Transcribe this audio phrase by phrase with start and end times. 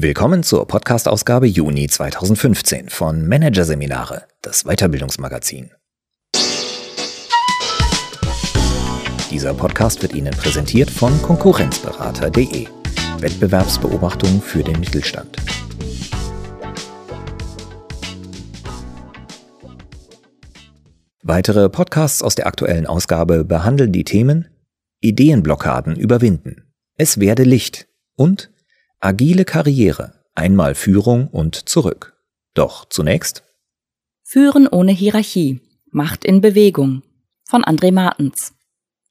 [0.00, 5.72] Willkommen zur Podcast-Ausgabe Juni 2015 von Managerseminare, das Weiterbildungsmagazin.
[9.28, 12.68] Dieser Podcast wird Ihnen präsentiert von Konkurrenzberater.de.
[13.18, 15.36] Wettbewerbsbeobachtung für den Mittelstand.
[21.24, 24.46] Weitere Podcasts aus der aktuellen Ausgabe behandeln die Themen
[25.00, 28.52] Ideenblockaden überwinden, es werde Licht und
[29.00, 32.16] Agile Karriere, einmal Führung und zurück.
[32.54, 33.44] Doch zunächst
[34.24, 37.02] Führen ohne Hierarchie, Macht in Bewegung
[37.44, 38.54] von André Martens.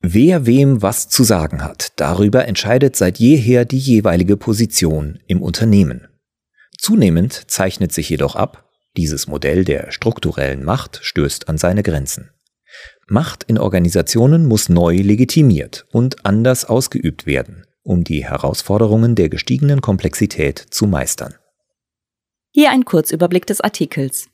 [0.02, 6.08] Wer wem was zu sagen hat, darüber entscheidet seit jeher die jeweilige Position im Unternehmen.
[6.78, 12.30] Zunehmend zeichnet sich jedoch ab, dieses Modell der strukturellen Macht stößt an seine Grenzen.
[13.08, 19.80] Macht in Organisationen muss neu legitimiert und anders ausgeübt werden, um die Herausforderungen der gestiegenen
[19.80, 21.36] Komplexität zu meistern.
[22.52, 24.30] Hier ein Kurzüberblick des Artikels.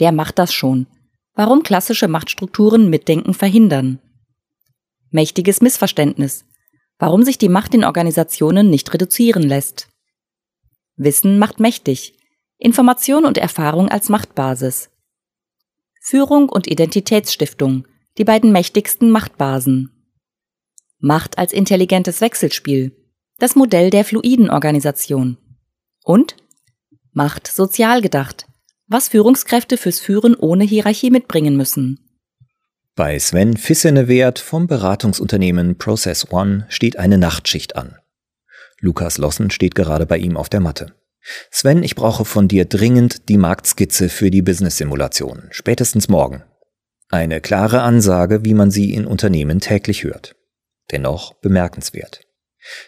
[0.00, 0.86] Der macht das schon.
[1.34, 3.98] Warum klassische Machtstrukturen Mitdenken verhindern.
[5.10, 6.46] Mächtiges Missverständnis.
[6.98, 9.88] Warum sich die Macht in Organisationen nicht reduzieren lässt.
[10.96, 12.14] Wissen macht mächtig.
[12.56, 14.88] Information und Erfahrung als Machtbasis.
[16.00, 19.95] Führung und Identitätsstiftung, die beiden mächtigsten Machtbasen.
[20.98, 22.96] Macht als intelligentes Wechselspiel,
[23.38, 25.36] das Modell der fluiden Organisation.
[26.04, 26.36] Und
[27.12, 28.46] Macht sozial gedacht,
[28.88, 31.98] was Führungskräfte fürs Führen ohne Hierarchie mitbringen müssen.
[32.94, 37.96] Bei Sven Fissenewert vom Beratungsunternehmen Process One steht eine Nachtschicht an.
[38.80, 40.94] Lukas Lossen steht gerade bei ihm auf der Matte.
[41.50, 46.44] Sven, ich brauche von dir dringend die Marktskizze für die Business-Simulation, spätestens morgen.
[47.08, 50.35] Eine klare Ansage, wie man sie in Unternehmen täglich hört.
[50.90, 52.20] Dennoch bemerkenswert.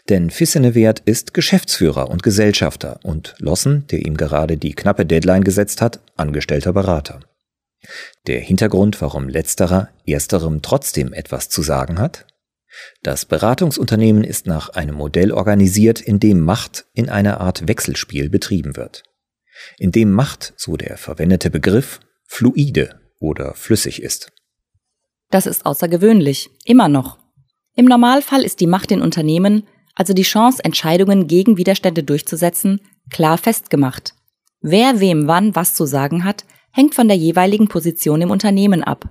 [0.08, 5.80] Denn Fissenewert ist Geschäftsführer und Gesellschafter und Lossen, der ihm gerade die knappe Deadline gesetzt
[5.80, 7.20] hat, angestellter Berater.
[8.26, 12.26] Der Hintergrund, warum letzterer ersterem trotzdem etwas zu sagen hat?
[13.02, 18.76] Das Beratungsunternehmen ist nach einem Modell organisiert, in dem Macht in einer Art Wechselspiel betrieben
[18.76, 19.04] wird.
[19.78, 24.32] In dem Macht, so der verwendete Begriff, fluide oder flüssig ist.
[25.30, 27.18] Das ist außergewöhnlich, immer noch.
[27.78, 29.62] Im Normalfall ist die Macht in Unternehmen,
[29.94, 34.14] also die Chance, Entscheidungen gegen Widerstände durchzusetzen, klar festgemacht.
[34.60, 39.08] Wer wem wann was zu sagen hat, hängt von der jeweiligen Position im Unternehmen ab.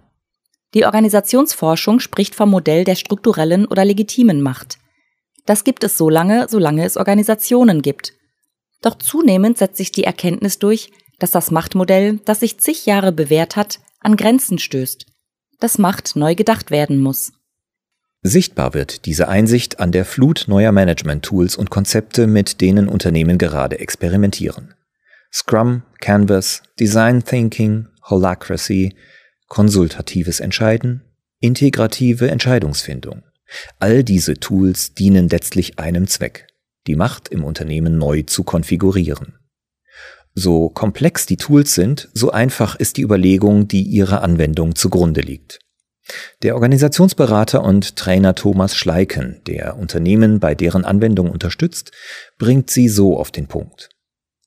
[0.74, 4.80] Die Organisationsforschung spricht vom Modell der strukturellen oder legitimen Macht.
[5.46, 8.16] Das gibt es so lange, solange es Organisationen gibt.
[8.82, 13.56] Doch zunehmend setzt sich die Erkenntnis durch, dass das Machtmodell, das sich zig Jahre bewährt
[13.56, 15.06] hat, an Grenzen stößt,
[15.62, 17.32] dass Macht neu gedacht werden muss.
[18.24, 23.80] Sichtbar wird diese Einsicht an der Flut neuer Management-Tools und Konzepte, mit denen Unternehmen gerade
[23.80, 24.74] experimentieren.
[25.32, 28.96] Scrum, Canvas, Design Thinking, Holacracy,
[29.48, 31.04] konsultatives Entscheiden,
[31.40, 33.24] integrative Entscheidungsfindung.
[33.80, 36.48] All diese Tools dienen letztlich einem Zweck,
[36.88, 39.38] die Macht im Unternehmen neu zu konfigurieren.
[40.34, 45.60] So komplex die Tools sind, so einfach ist die Überlegung, die ihrer Anwendung zugrunde liegt.
[46.42, 51.92] Der Organisationsberater und Trainer Thomas Schleiken, der Unternehmen bei deren Anwendung unterstützt,
[52.38, 53.90] bringt sie so auf den Punkt.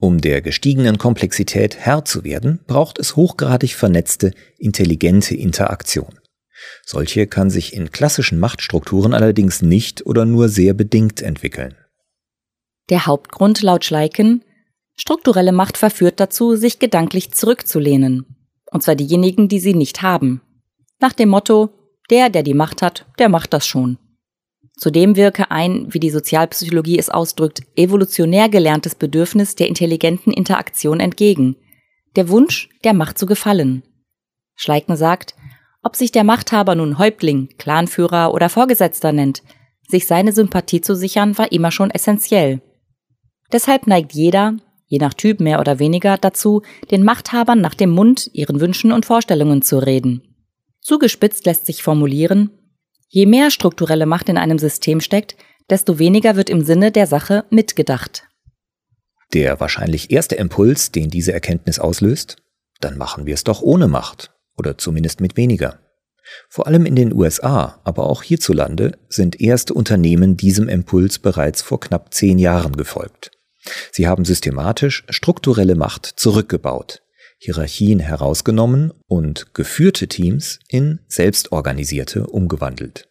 [0.01, 6.19] Um der gestiegenen Komplexität Herr zu werden, braucht es hochgradig vernetzte, intelligente Interaktion.
[6.87, 11.75] Solche kann sich in klassischen Machtstrukturen allerdings nicht oder nur sehr bedingt entwickeln.
[12.89, 14.43] Der Hauptgrund laut Schleiken
[14.97, 18.27] Strukturelle Macht verführt dazu, sich gedanklich zurückzulehnen.
[18.71, 20.43] Und zwar diejenigen, die sie nicht haben.
[21.01, 21.71] Nach dem Motto,
[22.11, 23.99] der, der die Macht hat, der macht das schon.
[24.77, 31.57] Zudem wirke ein, wie die Sozialpsychologie es ausdrückt, evolutionär gelerntes Bedürfnis der intelligenten Interaktion entgegen.
[32.17, 33.83] Der Wunsch, der Macht zu gefallen.
[34.57, 35.35] Schleiken sagt,
[35.83, 39.43] ob sich der Machthaber nun Häuptling, Clanführer oder Vorgesetzter nennt,
[39.89, 42.61] sich seine Sympathie zu sichern war immer schon essentiell.
[43.53, 48.31] Deshalb neigt jeder, je nach Typ mehr oder weniger, dazu, den Machthabern nach dem Mund,
[48.33, 50.30] ihren Wünschen und Vorstellungen zu reden.
[50.81, 52.51] Zugespitzt lässt sich formulieren,
[53.13, 55.37] Je mehr strukturelle Macht in einem System steckt,
[55.69, 58.23] desto weniger wird im Sinne der Sache mitgedacht.
[59.35, 62.37] Der wahrscheinlich erste Impuls, den diese Erkenntnis auslöst,
[62.81, 65.81] dann machen wir es doch ohne Macht oder zumindest mit weniger.
[66.49, 71.81] Vor allem in den USA, aber auch hierzulande sind erste Unternehmen diesem Impuls bereits vor
[71.81, 73.33] knapp zehn Jahren gefolgt.
[73.91, 77.03] Sie haben systematisch strukturelle Macht zurückgebaut,
[77.43, 83.09] Hierarchien herausgenommen und geführte Teams in selbstorganisierte umgewandelt.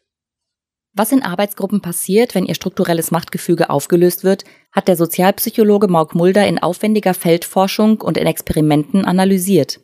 [0.93, 6.47] Was in Arbeitsgruppen passiert, wenn ihr strukturelles Machtgefüge aufgelöst wird, hat der Sozialpsychologe Mauk Mulder
[6.47, 9.79] in aufwendiger Feldforschung und in Experimenten analysiert.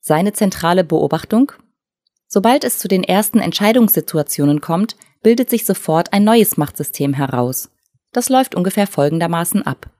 [0.00, 1.50] Seine zentrale Beobachtung?
[2.28, 7.70] Sobald es zu den ersten Entscheidungssituationen kommt, bildet sich sofort ein neues Machtsystem heraus.
[8.12, 9.90] Das läuft ungefähr folgendermaßen ab.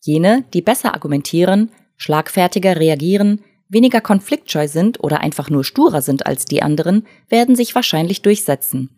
[0.00, 6.44] Jene, die besser argumentieren, schlagfertiger reagieren, weniger konfliktscheu sind oder einfach nur sturer sind als
[6.44, 8.90] die anderen, werden sich wahrscheinlich durchsetzen.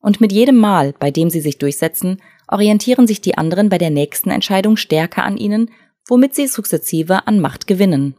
[0.00, 3.90] Und mit jedem Mal, bei dem sie sich durchsetzen, orientieren sich die anderen bei der
[3.90, 5.70] nächsten Entscheidung stärker an ihnen,
[6.06, 8.14] womit sie sukzessive an Macht gewinnen.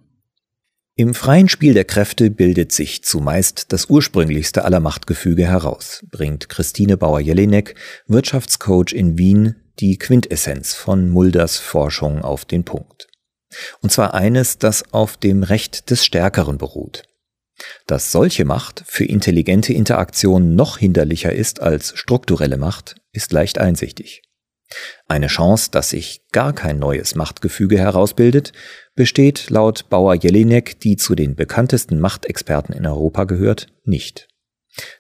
[0.95, 6.97] Im freien Spiel der Kräfte bildet sich zumeist das ursprünglichste aller Machtgefüge heraus, bringt Christine
[6.97, 7.73] Bauer-Jelinek,
[8.07, 13.07] Wirtschaftscoach in Wien, die Quintessenz von Mulders Forschung auf den Punkt.
[13.81, 17.03] Und zwar eines, das auf dem Recht des Stärkeren beruht.
[17.87, 24.23] Dass solche Macht für intelligente Interaktion noch hinderlicher ist als strukturelle Macht, ist leicht einsichtig.
[25.07, 28.53] Eine Chance, dass sich gar kein neues Machtgefüge herausbildet,
[28.95, 34.27] besteht laut Bauer-Jelinek, die zu den bekanntesten Machtexperten in Europa gehört, nicht.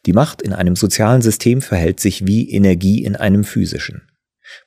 [0.05, 4.07] Die Macht in einem sozialen System verhält sich wie Energie in einem physischen.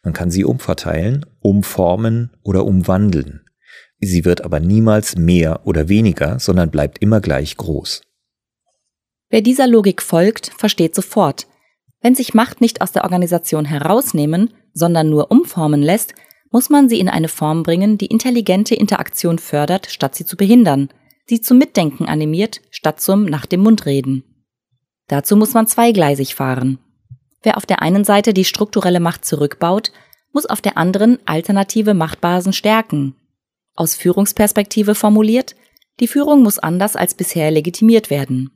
[0.02, 3.45] Man kann sie umverteilen, umformen oder umwandeln.
[3.98, 8.02] Sie wird aber niemals mehr oder weniger, sondern bleibt immer gleich groß.
[9.30, 11.46] Wer dieser Logik folgt, versteht sofort,
[12.00, 16.14] wenn sich Macht nicht aus der Organisation herausnehmen, sondern nur umformen lässt,
[16.52, 20.90] muss man sie in eine Form bringen, die intelligente Interaktion fördert, statt sie zu behindern,
[21.26, 24.22] sie zum Mitdenken animiert, statt zum nach dem Mund reden.
[25.08, 26.78] Dazu muss man zweigleisig fahren.
[27.42, 29.92] Wer auf der einen Seite die strukturelle Macht zurückbaut,
[30.32, 33.14] muss auf der anderen alternative Machtbasen stärken.
[33.76, 35.54] Aus Führungsperspektive formuliert,
[36.00, 38.50] die Führung muss anders als bisher legitimiert werden.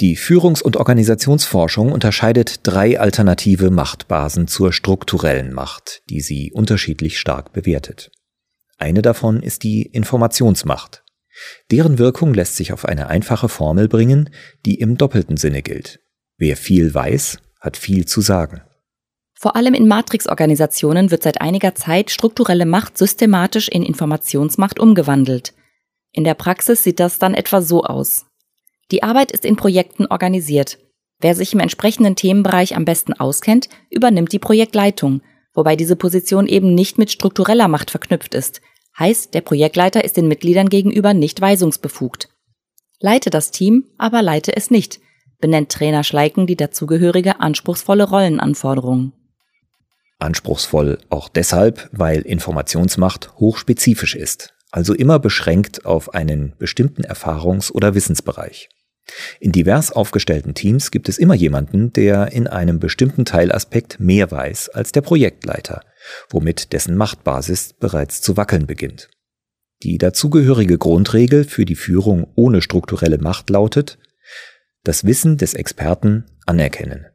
[0.00, 7.52] Die Führungs- und Organisationsforschung unterscheidet drei alternative Machtbasen zur strukturellen Macht, die sie unterschiedlich stark
[7.52, 8.10] bewertet.
[8.76, 11.02] Eine davon ist die Informationsmacht.
[11.70, 14.30] Deren Wirkung lässt sich auf eine einfache Formel bringen,
[14.66, 16.00] die im doppelten Sinne gilt.
[16.36, 18.62] Wer viel weiß, hat viel zu sagen.
[19.46, 25.54] Vor allem in Matrix-Organisationen wird seit einiger Zeit strukturelle Macht systematisch in Informationsmacht umgewandelt.
[26.10, 28.26] In der Praxis sieht das dann etwa so aus.
[28.90, 30.78] Die Arbeit ist in Projekten organisiert.
[31.20, 35.22] Wer sich im entsprechenden Themenbereich am besten auskennt, übernimmt die Projektleitung,
[35.54, 38.60] wobei diese Position eben nicht mit struktureller Macht verknüpft ist.
[38.98, 42.30] Heißt, der Projektleiter ist den Mitgliedern gegenüber nicht weisungsbefugt.
[42.98, 44.98] Leite das Team, aber leite es nicht,
[45.38, 49.12] benennt Trainer Schleiken die dazugehörige anspruchsvolle Rollenanforderung.
[50.18, 57.94] Anspruchsvoll auch deshalb, weil Informationsmacht hochspezifisch ist, also immer beschränkt auf einen bestimmten Erfahrungs- oder
[57.94, 58.68] Wissensbereich.
[59.38, 64.70] In divers aufgestellten Teams gibt es immer jemanden, der in einem bestimmten Teilaspekt mehr weiß
[64.70, 65.82] als der Projektleiter,
[66.30, 69.08] womit dessen Machtbasis bereits zu wackeln beginnt.
[69.82, 73.98] Die dazugehörige Grundregel für die Führung ohne strukturelle Macht lautet,
[74.82, 77.06] das Wissen des Experten anerkennen.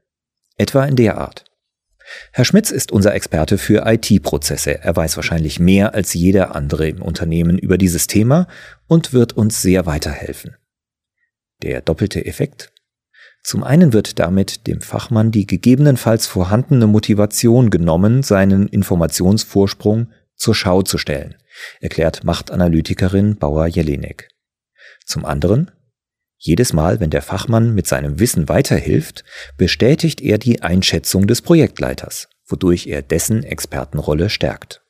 [0.58, 1.46] Etwa in der Art.
[2.32, 4.84] Herr Schmitz ist unser Experte für IT-Prozesse.
[4.84, 8.48] Er weiß wahrscheinlich mehr als jeder andere im Unternehmen über dieses Thema
[8.88, 10.56] und wird uns sehr weiterhelfen.
[11.62, 12.74] Der doppelte Effekt?
[13.44, 20.84] Zum einen wird damit dem Fachmann die gegebenenfalls vorhandene Motivation genommen, seinen Informationsvorsprung zur Schau
[20.84, 21.36] zu stellen,
[21.80, 24.30] erklärt Machtanalytikerin Bauer-Jelinek.
[25.06, 25.72] Zum anderen
[26.44, 29.24] jedes Mal, wenn der Fachmann mit seinem Wissen weiterhilft,
[29.58, 34.82] bestätigt er die Einschätzung des Projektleiters, wodurch er dessen Expertenrolle stärkt.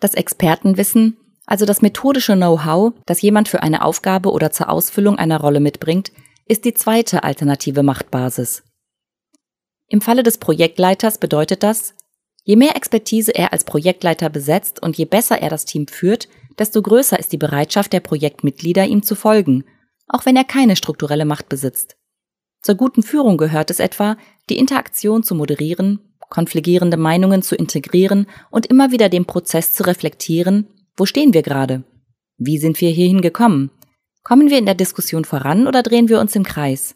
[0.00, 5.38] Das Expertenwissen, also das methodische Know-how, das jemand für eine Aufgabe oder zur Ausfüllung einer
[5.38, 6.12] Rolle mitbringt,
[6.46, 8.62] ist die zweite alternative Machtbasis.
[9.88, 11.92] Im Falle des Projektleiters bedeutet das,
[12.42, 16.28] je mehr Expertise er als Projektleiter besetzt und je besser er das Team führt,
[16.58, 19.64] desto größer ist die Bereitschaft der Projektmitglieder, ihm zu folgen
[20.06, 21.96] auch wenn er keine strukturelle Macht besitzt.
[22.62, 24.16] Zur guten Führung gehört es etwa,
[24.48, 30.66] die Interaktion zu moderieren, konfligierende Meinungen zu integrieren und immer wieder den Prozess zu reflektieren,
[30.96, 31.84] wo stehen wir gerade?
[32.38, 33.70] Wie sind wir hierhin gekommen?
[34.22, 36.94] Kommen wir in der Diskussion voran oder drehen wir uns im Kreis?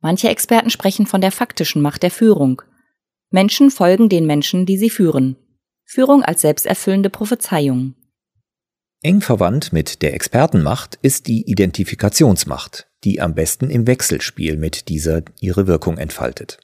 [0.00, 2.60] Manche Experten sprechen von der faktischen Macht der Führung.
[3.30, 5.36] Menschen folgen den Menschen, die sie führen.
[5.84, 7.94] Führung als selbsterfüllende Prophezeiung.
[9.04, 15.20] Eng verwandt mit der Expertenmacht ist die Identifikationsmacht, die am besten im Wechselspiel mit dieser
[15.40, 16.58] ihre Wirkung entfaltet.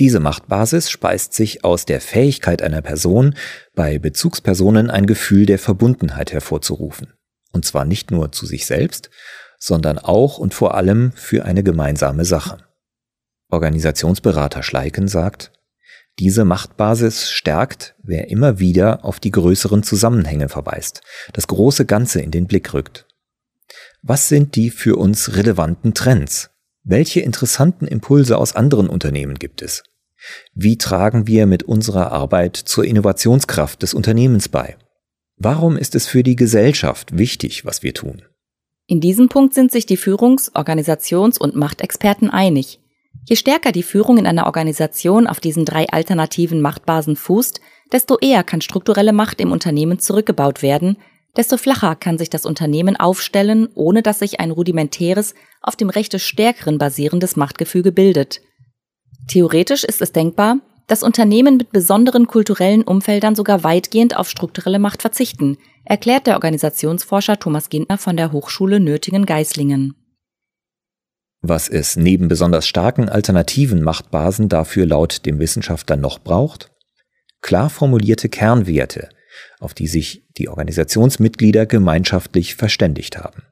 [0.00, 3.36] Diese Machtbasis speist sich aus der Fähigkeit einer Person,
[3.76, 7.12] bei Bezugspersonen ein Gefühl der Verbundenheit hervorzurufen.
[7.52, 9.08] Und zwar nicht nur zu sich selbst,
[9.56, 12.66] sondern auch und vor allem für eine gemeinsame Sache.
[13.52, 15.52] Organisationsberater Schleiken sagt,
[16.20, 21.00] diese Machtbasis stärkt, wer immer wieder auf die größeren Zusammenhänge verweist,
[21.32, 23.06] das große Ganze in den Blick rückt.
[24.02, 26.50] Was sind die für uns relevanten Trends?
[26.84, 29.82] Welche interessanten Impulse aus anderen Unternehmen gibt es?
[30.54, 34.76] Wie tragen wir mit unserer Arbeit zur Innovationskraft des Unternehmens bei?
[35.36, 38.22] Warum ist es für die Gesellschaft wichtig, was wir tun?
[38.86, 42.80] In diesem Punkt sind sich die Führungs-, Organisations- und Machtexperten einig.
[43.24, 47.60] Je stärker die Führung in einer Organisation auf diesen drei alternativen Machtbasen fußt,
[47.92, 50.96] desto eher kann strukturelle Macht im Unternehmen zurückgebaut werden,
[51.36, 56.12] desto flacher kann sich das Unternehmen aufstellen, ohne dass sich ein rudimentäres, auf dem Recht
[56.12, 58.40] des Stärkeren basierendes Machtgefüge bildet.
[59.28, 65.02] Theoretisch ist es denkbar, dass Unternehmen mit besonderen kulturellen Umfeldern sogar weitgehend auf strukturelle Macht
[65.02, 69.94] verzichten, erklärt der Organisationsforscher Thomas Gintner von der Hochschule Nötingen-Geislingen.
[71.42, 76.70] Was es neben besonders starken alternativen Machtbasen dafür laut dem Wissenschaftler noch braucht?
[77.40, 79.08] Klar formulierte Kernwerte,
[79.58, 83.42] auf die sich die Organisationsmitglieder gemeinschaftlich verständigt haben.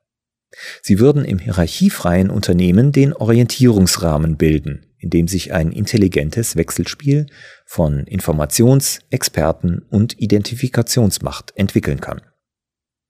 [0.82, 7.26] Sie würden im hierarchiefreien Unternehmen den Orientierungsrahmen bilden, in dem sich ein intelligentes Wechselspiel
[7.66, 12.20] von Informations-, Experten- und Identifikationsmacht entwickeln kann.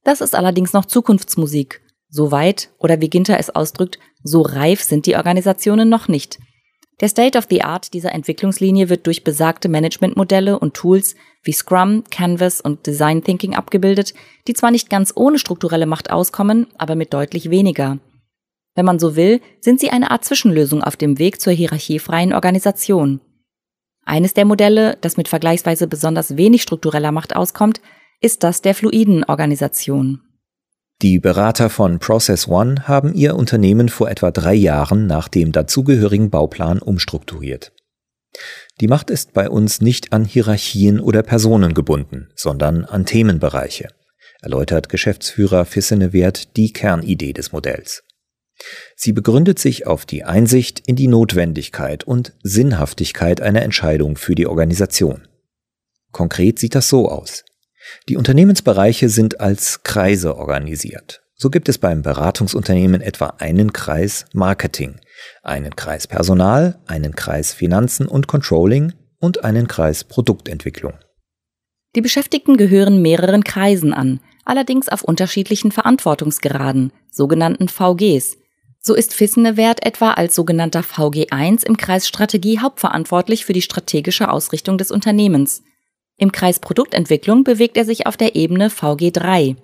[0.04, 1.80] Das ist allerdings noch Zukunftsmusik.
[2.10, 6.38] So weit, oder wie Ginter es ausdrückt, so reif sind die Organisationen noch nicht.
[7.00, 12.02] Der State of the Art dieser Entwicklungslinie wird durch besagte Managementmodelle und Tools wie Scrum,
[12.10, 14.14] Canvas und Design Thinking abgebildet,
[14.48, 17.98] die zwar nicht ganz ohne strukturelle Macht auskommen, aber mit deutlich weniger.
[18.74, 23.20] Wenn man so will, sind sie eine Art Zwischenlösung auf dem Weg zur hierarchiefreien Organisation.
[24.04, 27.80] Eines der Modelle, das mit vergleichsweise besonders wenig struktureller Macht auskommt,
[28.20, 30.22] ist das der fluiden Organisation.
[31.00, 36.28] Die Berater von Process One haben ihr Unternehmen vor etwa drei Jahren nach dem dazugehörigen
[36.28, 37.72] Bauplan umstrukturiert.
[38.80, 43.90] Die Macht ist bei uns nicht an Hierarchien oder Personen gebunden, sondern an Themenbereiche,
[44.40, 48.02] erläutert Geschäftsführer Fissene Wert die Kernidee des Modells.
[48.96, 54.48] Sie begründet sich auf die Einsicht in die Notwendigkeit und Sinnhaftigkeit einer Entscheidung für die
[54.48, 55.28] Organisation.
[56.10, 57.44] Konkret sieht das so aus.
[58.08, 61.22] Die Unternehmensbereiche sind als Kreise organisiert.
[61.34, 65.00] So gibt es beim Beratungsunternehmen etwa einen Kreis Marketing,
[65.42, 70.94] einen Kreis Personal, einen Kreis Finanzen und Controlling und einen Kreis Produktentwicklung.
[71.94, 78.36] Die Beschäftigten gehören mehreren Kreisen an, allerdings auf unterschiedlichen Verantwortungsgraden, sogenannten VGs.
[78.80, 84.78] So ist Fissene-Wert etwa als sogenannter VG1 im Kreis Strategie hauptverantwortlich für die strategische Ausrichtung
[84.78, 85.62] des Unternehmens.
[86.20, 89.56] Im Kreis Produktentwicklung bewegt er sich auf der Ebene VG3.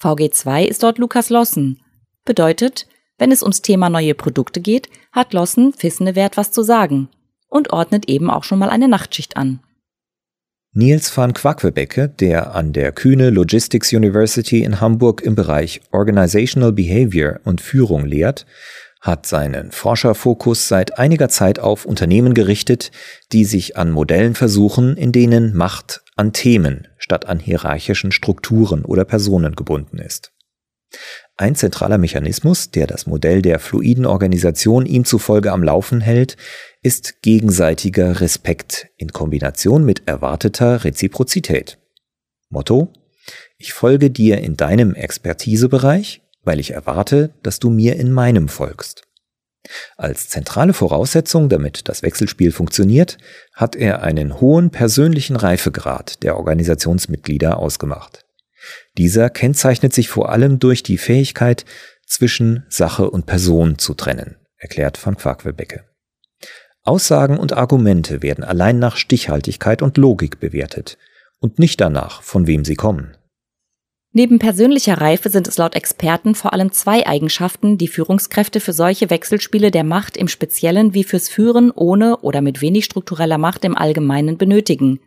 [0.00, 1.80] VG2 ist dort Lukas Lossen.
[2.24, 7.08] Bedeutet, wenn es ums Thema neue Produkte geht, hat Lossen Fissene-Wert was zu sagen
[7.48, 9.60] und ordnet eben auch schon mal eine Nachtschicht an.
[10.72, 17.40] Niels van Quaquebecke, der an der Kühne Logistics University in Hamburg im Bereich Organizational Behavior
[17.44, 18.44] und Führung lehrt,
[19.02, 22.92] hat seinen Forscherfokus seit einiger Zeit auf Unternehmen gerichtet,
[23.32, 29.04] die sich an Modellen versuchen, in denen Macht an Themen statt an hierarchischen Strukturen oder
[29.04, 30.32] Personen gebunden ist.
[31.36, 36.36] Ein zentraler Mechanismus, der das Modell der fluiden Organisation ihm zufolge am Laufen hält,
[36.82, 41.78] ist gegenseitiger Respekt in Kombination mit erwarteter Reziprozität.
[42.50, 42.92] Motto
[43.58, 49.04] Ich folge dir in deinem Expertisebereich, weil ich erwarte, dass du mir in meinem folgst.
[49.96, 53.18] Als zentrale Voraussetzung, damit das Wechselspiel funktioniert,
[53.54, 58.24] hat er einen hohen persönlichen Reifegrad der Organisationsmitglieder ausgemacht.
[58.98, 61.64] Dieser kennzeichnet sich vor allem durch die Fähigkeit,
[62.06, 65.84] zwischen Sache und Person zu trennen, erklärt van Quaquelbecke.
[66.82, 70.98] Aussagen und Argumente werden allein nach Stichhaltigkeit und Logik bewertet
[71.38, 73.16] und nicht danach, von wem sie kommen.
[74.14, 79.08] Neben persönlicher Reife sind es laut Experten vor allem zwei Eigenschaften, die Führungskräfte für solche
[79.08, 83.76] Wechselspiele der Macht im Speziellen wie fürs Führen ohne oder mit wenig struktureller Macht im
[83.76, 85.00] Allgemeinen benötigen.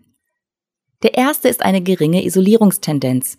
[1.04, 3.38] Der erste ist eine geringe Isolierungstendenz.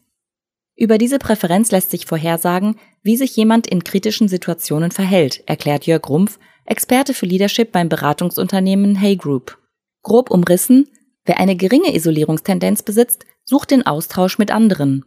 [0.77, 6.09] Über diese Präferenz lässt sich vorhersagen, wie sich jemand in kritischen Situationen verhält, erklärt Jörg
[6.09, 9.59] Rumpf, Experte für Leadership beim Beratungsunternehmen Hey Group.
[10.03, 10.89] Grob umrissen,
[11.25, 15.05] wer eine geringe Isolierungstendenz besitzt, sucht den Austausch mit anderen.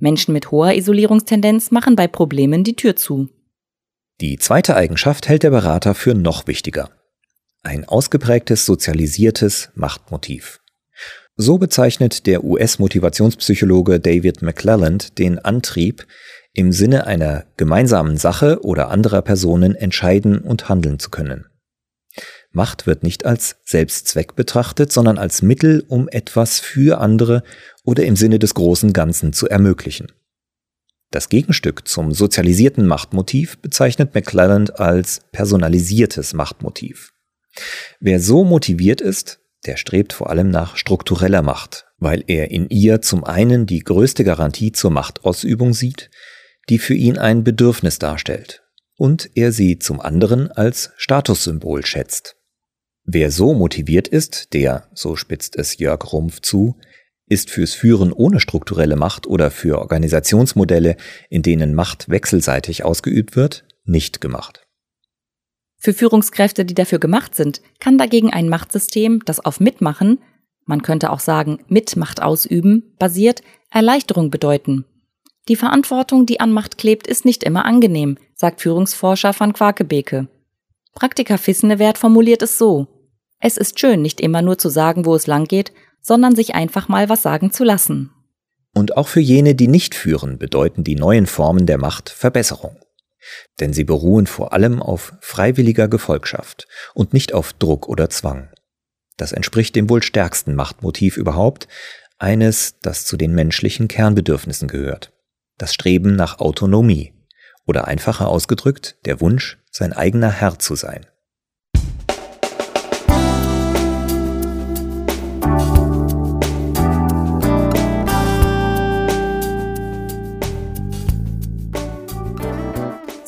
[0.00, 3.28] Menschen mit hoher Isolierungstendenz machen bei Problemen die Tür zu.
[4.20, 6.90] Die zweite Eigenschaft hält der Berater für noch wichtiger.
[7.62, 10.60] Ein ausgeprägtes sozialisiertes Machtmotiv.
[11.36, 16.06] So bezeichnet der US-Motivationspsychologe David McClelland den Antrieb,
[16.52, 21.46] im Sinne einer gemeinsamen Sache oder anderer Personen entscheiden und handeln zu können.
[22.52, 27.44] Macht wird nicht als Selbstzweck betrachtet, sondern als Mittel, um etwas für andere
[27.90, 30.12] oder im Sinne des großen Ganzen zu ermöglichen.
[31.10, 37.12] Das Gegenstück zum sozialisierten Machtmotiv bezeichnet McClelland als personalisiertes Machtmotiv.
[37.98, 43.02] Wer so motiviert ist, der strebt vor allem nach struktureller Macht, weil er in ihr
[43.02, 46.10] zum einen die größte Garantie zur Machtausübung sieht,
[46.68, 48.62] die für ihn ein Bedürfnis darstellt,
[48.96, 52.36] und er sie zum anderen als Statussymbol schätzt.
[53.02, 56.76] Wer so motiviert ist, der, so spitzt es Jörg Rumpf zu,
[57.30, 60.96] ist fürs Führen ohne strukturelle Macht oder für Organisationsmodelle,
[61.30, 64.66] in denen Macht wechselseitig ausgeübt wird, nicht gemacht.
[65.78, 70.18] Für Führungskräfte, die dafür gemacht sind, kann dagegen ein Machtsystem, das auf Mitmachen,
[70.66, 74.84] man könnte auch sagen Mitmacht ausüben, basiert, Erleichterung bedeuten.
[75.48, 80.28] Die Verantwortung, die an Macht klebt, ist nicht immer angenehm, sagt Führungsforscher van Quakebeke.
[80.94, 82.88] Praktiker Fissnewert formuliert es so.
[83.38, 86.88] Es ist schön, nicht immer nur zu sagen, wo es lang geht, sondern sich einfach
[86.88, 88.10] mal was sagen zu lassen.
[88.74, 92.76] Und auch für jene, die nicht führen, bedeuten die neuen Formen der Macht Verbesserung
[93.58, 98.50] denn sie beruhen vor allem auf freiwilliger Gefolgschaft und nicht auf Druck oder Zwang.
[99.16, 101.68] Das entspricht dem wohl stärksten Machtmotiv überhaupt,
[102.18, 105.12] eines, das zu den menschlichen Kernbedürfnissen gehört.
[105.58, 107.12] Das Streben nach Autonomie
[107.66, 111.06] oder einfacher ausgedrückt der Wunsch, sein eigener Herr zu sein.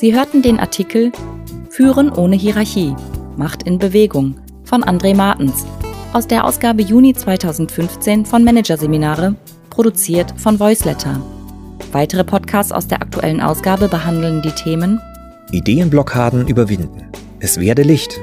[0.02, 1.12] Sie hörten den Artikel
[1.70, 2.96] Führen ohne Hierarchie,
[3.36, 5.64] Macht in Bewegung von André Martens
[6.12, 9.36] aus der Ausgabe Juni 2015 von Managerseminare,
[9.70, 11.22] produziert von Voiceletter.
[11.92, 15.00] Weitere Podcasts aus der aktuellen Ausgabe behandeln die Themen
[15.52, 17.04] Ideenblockaden überwinden,
[17.38, 18.18] es werde Licht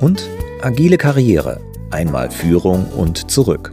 [0.00, 0.26] und
[0.62, 1.60] agile Karriere,
[1.90, 3.70] einmal Führung und zurück.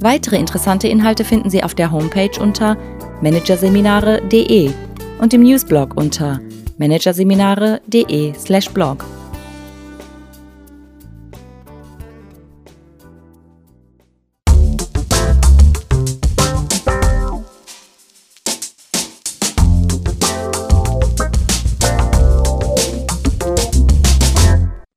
[0.00, 2.78] Weitere interessante Inhalte finden Sie auf der Homepage unter
[3.20, 4.70] managerseminare.de
[5.18, 6.40] und im Newsblog unter
[6.78, 9.04] managerseminare.de/blog.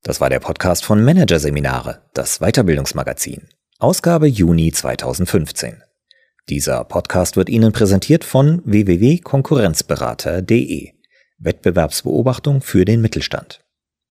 [0.03, 3.47] Das war der Podcast von Managerseminare, das Weiterbildungsmagazin.
[3.79, 5.81] Ausgabe Juni 2015.
[6.49, 11.00] Dieser Podcast wird Ihnen präsentiert von www.konkurrenzberater.de.
[11.43, 13.61] Wettbewerbsbeobachtung für den Mittelstand.